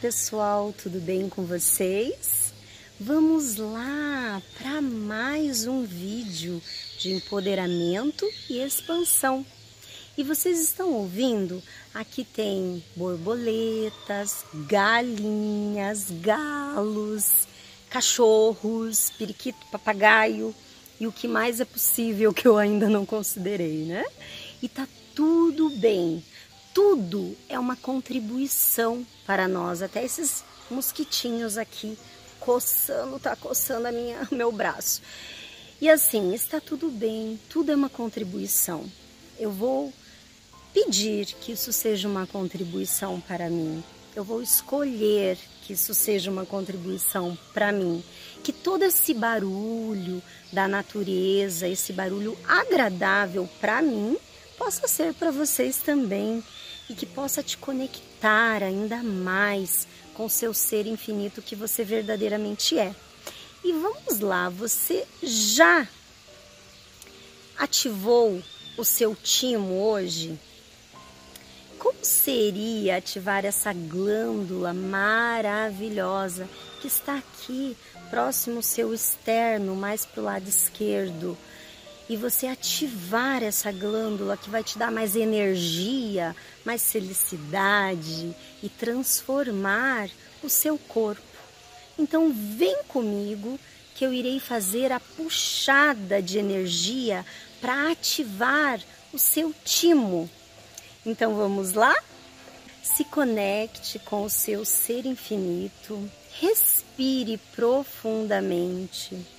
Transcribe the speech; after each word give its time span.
pessoal, 0.00 0.74
tudo 0.76 1.00
bem 1.00 1.28
com 1.28 1.44
vocês? 1.44 2.52
Vamos 3.00 3.56
lá 3.56 4.42
para 4.58 4.82
mais 4.82 5.66
um 5.66 5.84
vídeo 5.84 6.60
de 6.98 7.12
empoderamento 7.12 8.28
e 8.50 8.58
expansão. 8.58 9.44
E 10.16 10.22
vocês 10.22 10.60
estão 10.60 10.92
ouvindo? 10.92 11.62
Aqui 11.94 12.24
tem 12.24 12.84
borboletas, 12.94 14.44
galinhas, 14.66 16.10
galos, 16.20 17.48
cachorros, 17.88 19.10
periquito, 19.10 19.58
papagaio 19.72 20.54
e 21.00 21.06
o 21.06 21.12
que 21.12 21.26
mais 21.26 21.58
é 21.58 21.64
possível 21.64 22.34
que 22.34 22.46
eu 22.46 22.58
ainda 22.58 22.90
não 22.90 23.06
considerei, 23.06 23.84
né? 23.84 24.04
E 24.62 24.68
tá 24.68 24.86
tudo 25.14 25.70
bem 25.70 26.22
tudo 26.76 27.34
é 27.48 27.58
uma 27.58 27.74
contribuição 27.74 29.06
para 29.24 29.48
nós. 29.48 29.80
Até 29.80 30.04
esses 30.04 30.44
mosquitinhos 30.70 31.56
aqui 31.56 31.96
coçando, 32.38 33.18
tá 33.18 33.34
coçando 33.34 33.88
a 33.88 33.92
minha, 33.92 34.28
meu 34.30 34.52
braço. 34.52 35.00
E 35.80 35.88
assim, 35.88 36.34
está 36.34 36.60
tudo 36.60 36.90
bem, 36.90 37.40
tudo 37.48 37.72
é 37.72 37.74
uma 37.74 37.88
contribuição. 37.88 38.84
Eu 39.38 39.50
vou 39.50 39.90
pedir 40.74 41.28
que 41.40 41.52
isso 41.52 41.72
seja 41.72 42.06
uma 42.06 42.26
contribuição 42.26 43.22
para 43.22 43.48
mim. 43.48 43.82
Eu 44.14 44.22
vou 44.22 44.42
escolher 44.42 45.38
que 45.62 45.72
isso 45.72 45.94
seja 45.94 46.30
uma 46.30 46.44
contribuição 46.44 47.38
para 47.54 47.72
mim. 47.72 48.04
Que 48.44 48.52
todo 48.52 48.82
esse 48.82 49.14
barulho 49.14 50.22
da 50.52 50.68
natureza, 50.68 51.66
esse 51.66 51.94
barulho 51.94 52.36
agradável 52.46 53.48
para 53.62 53.80
mim, 53.80 54.18
possa 54.58 54.86
ser 54.86 55.14
para 55.14 55.30
vocês 55.30 55.78
também 55.78 56.44
e 56.88 56.94
que 56.94 57.06
possa 57.06 57.42
te 57.42 57.56
conectar 57.58 58.62
ainda 58.62 59.02
mais 59.02 59.86
com 60.14 60.26
o 60.26 60.30
seu 60.30 60.54
ser 60.54 60.86
infinito 60.86 61.42
que 61.42 61.54
você 61.54 61.84
verdadeiramente 61.84 62.78
é. 62.78 62.94
E 63.64 63.72
vamos 63.72 64.20
lá, 64.20 64.48
você 64.48 65.06
já 65.22 65.86
ativou 67.58 68.42
o 68.76 68.84
seu 68.84 69.14
timo 69.14 69.74
hoje? 69.82 70.38
Como 71.78 72.04
seria 72.04 72.96
ativar 72.96 73.44
essa 73.44 73.72
glândula 73.72 74.72
maravilhosa 74.72 76.48
que 76.80 76.86
está 76.86 77.16
aqui 77.16 77.76
próximo 78.10 78.56
ao 78.56 78.62
seu 78.62 78.94
externo, 78.94 79.74
mais 79.74 80.04
para 80.06 80.20
o 80.20 80.24
lado 80.24 80.48
esquerdo? 80.48 81.36
E 82.08 82.16
você 82.16 82.46
ativar 82.46 83.42
essa 83.42 83.72
glândula 83.72 84.36
que 84.36 84.48
vai 84.48 84.62
te 84.62 84.78
dar 84.78 84.92
mais 84.92 85.16
energia, 85.16 86.36
mais 86.64 86.90
felicidade 86.90 88.34
e 88.62 88.68
transformar 88.68 90.08
o 90.42 90.48
seu 90.48 90.78
corpo. 90.78 91.22
Então 91.98 92.32
vem 92.32 92.84
comigo 92.84 93.58
que 93.94 94.04
eu 94.04 94.12
irei 94.12 94.38
fazer 94.38 94.92
a 94.92 95.00
puxada 95.00 96.22
de 96.22 96.38
energia 96.38 97.24
para 97.60 97.90
ativar 97.90 98.80
o 99.12 99.18
seu 99.18 99.52
timo. 99.64 100.30
Então 101.04 101.34
vamos 101.34 101.72
lá? 101.72 101.94
Se 102.82 103.04
conecte 103.04 103.98
com 103.98 104.24
o 104.24 104.30
seu 104.30 104.64
ser 104.64 105.06
infinito, 105.06 106.08
respire 106.38 107.38
profundamente 107.54 109.35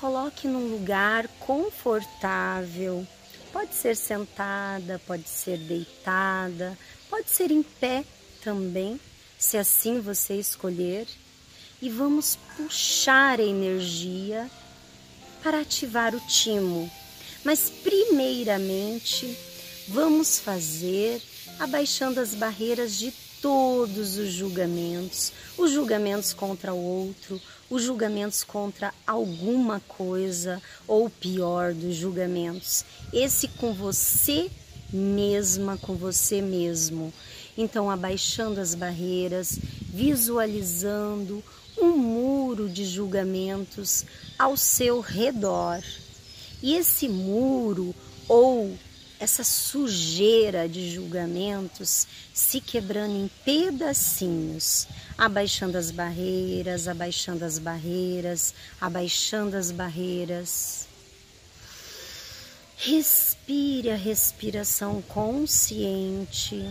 coloque 0.00 0.48
num 0.48 0.66
lugar 0.68 1.28
confortável. 1.40 3.06
Pode 3.52 3.74
ser 3.74 3.94
sentada, 3.94 5.00
pode 5.06 5.28
ser 5.28 5.58
deitada, 5.58 6.78
pode 7.10 7.28
ser 7.28 7.50
em 7.50 7.62
pé 7.62 8.04
também, 8.42 8.98
se 9.38 9.58
assim 9.58 10.00
você 10.00 10.34
escolher. 10.34 11.06
E 11.82 11.90
vamos 11.90 12.38
puxar 12.56 13.40
a 13.40 13.44
energia 13.44 14.50
para 15.42 15.60
ativar 15.60 16.14
o 16.14 16.20
timo. 16.20 16.90
Mas 17.44 17.70
primeiramente, 17.70 19.36
vamos 19.88 20.38
fazer 20.38 21.20
abaixando 21.58 22.20
as 22.20 22.34
barreiras 22.34 22.98
de 22.98 23.10
todos 23.40 24.16
os 24.16 24.30
julgamentos, 24.30 25.32
os 25.56 25.70
julgamentos 25.70 26.32
contra 26.32 26.72
o 26.74 26.78
outro, 26.78 27.40
os 27.68 27.82
julgamentos 27.82 28.44
contra 28.44 28.92
alguma 29.06 29.80
coisa, 29.80 30.60
ou 30.86 31.08
pior 31.08 31.72
dos 31.72 31.94
julgamentos, 31.94 32.84
esse 33.12 33.48
com 33.48 33.72
você 33.72 34.50
mesma, 34.92 35.76
com 35.76 35.94
você 35.94 36.42
mesmo. 36.42 37.12
Então, 37.56 37.90
abaixando 37.90 38.60
as 38.60 38.74
barreiras, 38.74 39.58
visualizando 39.92 41.42
um 41.78 41.96
muro 41.96 42.68
de 42.68 42.84
julgamentos 42.84 44.04
ao 44.38 44.56
seu 44.56 45.00
redor. 45.00 45.82
E 46.62 46.74
esse 46.74 47.08
muro 47.08 47.94
ou 48.28 48.76
essa 49.20 49.44
sujeira 49.44 50.66
de 50.66 50.90
julgamentos 50.94 52.08
se 52.32 52.58
quebrando 52.58 53.14
em 53.14 53.30
pedacinhos, 53.44 54.88
abaixando 55.16 55.76
as 55.76 55.90
barreiras, 55.90 56.88
abaixando 56.88 57.44
as 57.44 57.58
barreiras, 57.58 58.54
abaixando 58.80 59.58
as 59.58 59.70
barreiras. 59.70 60.88
Respire 62.78 63.90
a 63.90 63.96
respiração 63.96 65.02
consciente. 65.02 66.64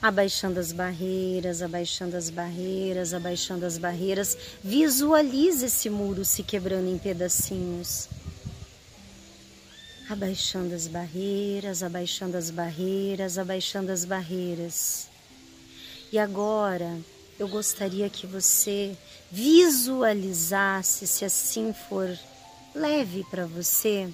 Abaixando 0.00 0.58
as 0.58 0.72
barreiras, 0.72 1.60
abaixando 1.60 2.16
as 2.16 2.30
barreiras, 2.30 3.12
abaixando 3.12 3.66
as 3.66 3.76
barreiras. 3.76 4.38
Visualize 4.62 5.66
esse 5.66 5.90
muro 5.90 6.24
se 6.24 6.42
quebrando 6.42 6.88
em 6.88 6.96
pedacinhos 6.96 8.08
abaixando 10.14 10.72
as 10.76 10.86
barreiras, 10.86 11.82
abaixando 11.82 12.36
as 12.36 12.48
barreiras, 12.48 13.36
abaixando 13.36 13.90
as 13.90 14.04
barreiras. 14.04 15.08
E 16.12 16.18
agora 16.20 16.96
eu 17.36 17.48
gostaria 17.48 18.08
que 18.08 18.24
você 18.24 18.96
visualizasse, 19.28 21.04
se 21.08 21.24
assim 21.24 21.74
for 21.88 22.16
leve 22.72 23.24
para 23.28 23.44
você, 23.44 24.08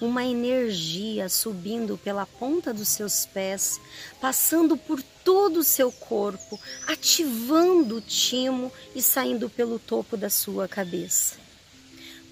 uma 0.00 0.24
energia 0.24 1.28
subindo 1.28 1.98
pela 1.98 2.24
ponta 2.24 2.72
dos 2.72 2.88
seus 2.88 3.26
pés, 3.26 3.78
passando 4.18 4.74
por 4.74 5.02
todo 5.22 5.58
o 5.58 5.64
seu 5.64 5.92
corpo, 5.92 6.58
ativando 6.86 7.96
o 7.96 8.00
timo 8.00 8.72
e 8.94 9.02
saindo 9.02 9.50
pelo 9.50 9.78
topo 9.78 10.16
da 10.16 10.30
sua 10.30 10.66
cabeça 10.66 11.45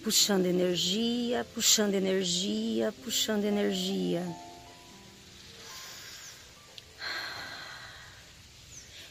puxando 0.05 0.45
energia, 0.45 1.47
puxando 1.55 1.95
energia, 1.95 2.93
puxando 3.03 3.47
energia. 3.47 4.23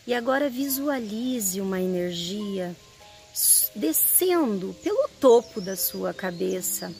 E 0.05 0.13
agora 0.13 0.51
visualize 0.51 1.59
uma 1.59 1.81
energia 1.81 2.75
descendo 3.75 4.75
pelo 4.83 5.09
topo 5.19 5.59
da 5.59 5.75
sua 5.75 6.13
cabeça, 6.13 6.93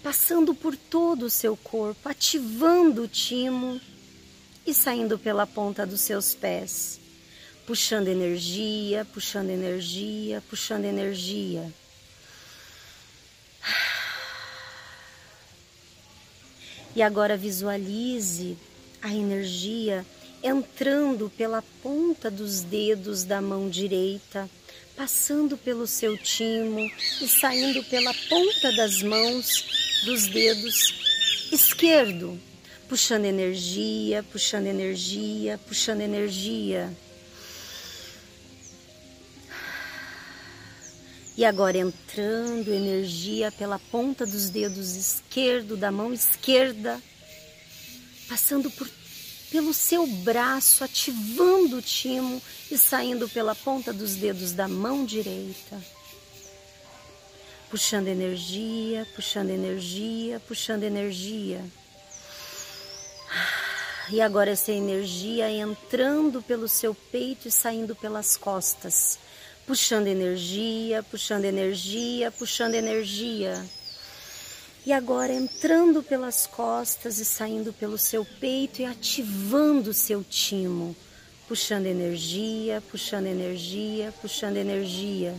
passando 0.00 0.54
por 0.54 0.76
todo 0.76 1.24
o 1.24 1.30
seu 1.30 1.56
corpo, 1.56 2.08
ativando 2.08 3.02
o 3.02 3.08
timo 3.08 3.80
e 4.64 4.72
saindo 4.72 5.18
pela 5.18 5.48
ponta 5.48 5.84
dos 5.84 6.00
seus 6.00 6.32
pés, 6.32 7.00
puxando 7.66 8.06
energia, 8.06 9.04
puxando 9.04 9.50
energia, 9.50 10.40
puxando 10.48 10.84
energia. 10.84 11.79
E 17.00 17.02
agora 17.02 17.34
visualize 17.34 18.58
a 19.00 19.10
energia 19.14 20.04
entrando 20.42 21.32
pela 21.34 21.64
ponta 21.82 22.30
dos 22.30 22.60
dedos 22.60 23.24
da 23.24 23.40
mão 23.40 23.70
direita, 23.70 24.46
passando 24.94 25.56
pelo 25.56 25.86
seu 25.86 26.18
timo 26.18 26.78
e 27.22 27.26
saindo 27.26 27.82
pela 27.84 28.12
ponta 28.28 28.70
das 28.76 29.02
mãos 29.02 29.64
dos 30.04 30.26
dedos 30.26 30.94
esquerdo, 31.50 32.38
puxando 32.86 33.24
energia, 33.24 34.22
puxando 34.22 34.66
energia, 34.66 35.58
puxando 35.66 36.02
energia. 36.02 36.92
E 41.40 41.44
agora 41.46 41.78
entrando 41.78 42.68
energia 42.70 43.50
pela 43.50 43.78
ponta 43.78 44.26
dos 44.26 44.50
dedos 44.50 44.94
esquerdo, 44.94 45.74
da 45.74 45.90
mão 45.90 46.12
esquerda, 46.12 47.00
passando 48.28 48.70
por, 48.70 48.86
pelo 49.50 49.72
seu 49.72 50.06
braço, 50.06 50.84
ativando 50.84 51.78
o 51.78 51.82
timo 51.82 52.42
e 52.70 52.76
saindo 52.76 53.26
pela 53.26 53.54
ponta 53.54 53.90
dos 53.90 54.16
dedos 54.16 54.52
da 54.52 54.68
mão 54.68 55.02
direita. 55.02 55.80
Puxando 57.70 58.08
energia, 58.08 59.08
puxando 59.14 59.48
energia, 59.48 60.40
puxando 60.40 60.82
energia. 60.82 61.64
E 64.10 64.20
agora 64.20 64.50
essa 64.50 64.72
energia 64.72 65.50
entrando 65.50 66.42
pelo 66.42 66.68
seu 66.68 66.94
peito 66.94 67.48
e 67.48 67.50
saindo 67.50 67.96
pelas 67.96 68.36
costas, 68.36 69.18
puxando 69.70 70.08
energia, 70.08 71.00
puxando 71.00 71.44
energia, 71.44 72.32
puxando 72.32 72.74
energia. 72.74 73.64
E 74.84 74.92
agora 74.92 75.32
entrando 75.32 76.02
pelas 76.02 76.44
costas 76.44 77.20
e 77.20 77.24
saindo 77.24 77.72
pelo 77.72 77.96
seu 77.96 78.26
peito 78.40 78.82
e 78.82 78.84
ativando 78.84 79.90
o 79.90 79.94
seu 79.94 80.24
timo, 80.24 80.96
puxando 81.46 81.86
energia, 81.86 82.82
puxando 82.90 83.26
energia, 83.26 84.12
puxando 84.20 84.56
energia. 84.56 85.36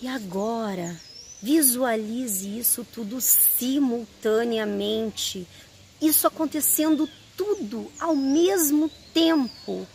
E 0.00 0.08
agora, 0.08 0.98
visualize 1.42 2.58
isso 2.58 2.82
tudo 2.82 3.20
simultaneamente, 3.20 5.46
isso 6.00 6.26
acontecendo 6.26 7.06
tudo 7.36 7.92
ao 8.00 8.16
mesmo 8.16 8.90
tempo 9.12 9.86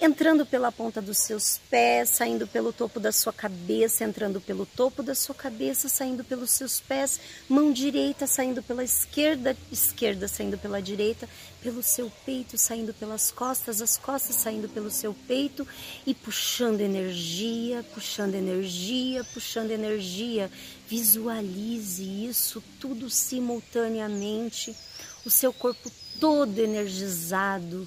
entrando 0.00 0.46
pela 0.46 0.72
ponta 0.72 1.02
dos 1.02 1.18
seus 1.18 1.60
pés, 1.68 2.08
saindo 2.08 2.46
pelo 2.46 2.72
topo 2.72 2.98
da 2.98 3.12
sua 3.12 3.34
cabeça, 3.34 4.02
entrando 4.02 4.40
pelo 4.40 4.64
topo 4.64 5.02
da 5.02 5.14
sua 5.14 5.34
cabeça, 5.34 5.90
saindo 5.90 6.24
pelos 6.24 6.52
seus 6.52 6.80
pés, 6.80 7.20
mão 7.46 7.70
direita 7.70 8.26
saindo 8.26 8.62
pela 8.62 8.82
esquerda, 8.82 9.54
esquerda 9.70 10.26
saindo 10.26 10.56
pela 10.56 10.80
direita, 10.80 11.28
pelo 11.62 11.82
seu 11.82 12.10
peito 12.24 12.56
saindo 12.56 12.94
pelas 12.94 13.30
costas, 13.30 13.82
as 13.82 13.98
costas 13.98 14.36
saindo 14.36 14.70
pelo 14.70 14.90
seu 14.90 15.14
peito 15.28 15.68
e 16.06 16.14
puxando 16.14 16.80
energia, 16.80 17.84
puxando 17.92 18.34
energia, 18.34 19.22
puxando 19.34 19.70
energia. 19.70 20.50
Visualize 20.88 22.02
isso 22.02 22.62
tudo 22.80 23.10
simultaneamente, 23.10 24.74
o 25.26 25.30
seu 25.30 25.52
corpo 25.52 25.90
todo 26.18 26.58
energizado 26.58 27.86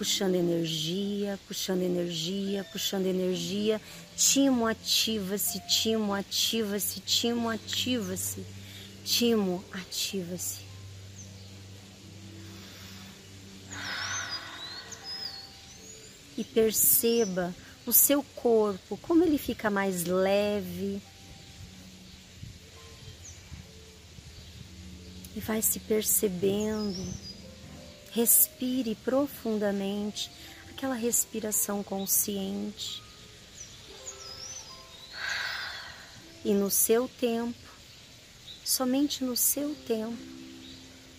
puxando 0.00 0.34
energia, 0.34 1.38
puxando 1.46 1.82
energia, 1.82 2.64
puxando 2.72 3.04
energia. 3.04 3.78
Timo 4.16 4.66
ativa-se, 4.66 5.60
timo 5.68 6.14
ativa-se, 6.14 7.00
timo 7.00 7.50
ativa-se, 7.50 8.42
timo 9.04 9.62
ativa-se. 9.70 10.60
E 16.34 16.44
perceba 16.44 17.54
o 17.84 17.92
seu 17.92 18.22
corpo, 18.22 18.96
como 19.02 19.22
ele 19.22 19.36
fica 19.36 19.68
mais 19.68 20.04
leve. 20.04 21.02
E 25.36 25.40
vai 25.40 25.60
se 25.60 25.78
percebendo 25.78 27.29
Respire 28.12 28.94
profundamente, 28.96 30.30
aquela 30.70 30.94
respiração 30.94 31.82
consciente. 31.82 33.02
E 36.44 36.52
no 36.54 36.70
seu 36.70 37.08
tempo, 37.08 37.68
somente 38.64 39.22
no 39.22 39.36
seu 39.36 39.74
tempo, 39.86 40.16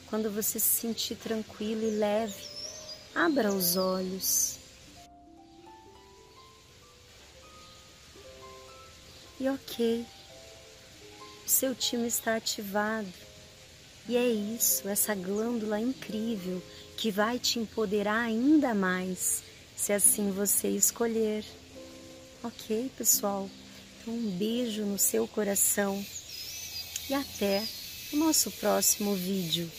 quando 0.07 0.29
você 0.29 0.59
se 0.59 0.67
sentir 0.67 1.15
tranquilo 1.15 1.83
e 1.83 1.91
leve, 1.91 2.43
abra 3.15 3.53
os 3.53 3.77
olhos. 3.77 4.57
E 9.39 9.47
ok, 9.47 10.05
o 11.45 11.49
seu 11.49 11.73
time 11.73 12.07
está 12.07 12.35
ativado. 12.35 13.30
E 14.07 14.17
é 14.17 14.27
isso, 14.27 14.87
essa 14.87 15.13
glândula 15.15 15.79
incrível 15.79 16.61
que 16.97 17.11
vai 17.11 17.39
te 17.39 17.59
empoderar 17.59 18.21
ainda 18.21 18.73
mais, 18.73 19.43
se 19.75 19.93
assim 19.93 20.31
você 20.31 20.69
escolher. 20.69 21.45
Ok, 22.43 22.91
pessoal? 22.97 23.49
Então, 24.01 24.13
um 24.13 24.31
beijo 24.31 24.83
no 24.83 24.97
seu 24.97 25.27
coração 25.27 26.03
e 27.09 27.13
até 27.13 27.63
o 28.11 28.17
nosso 28.17 28.49
próximo 28.51 29.15
vídeo. 29.15 29.71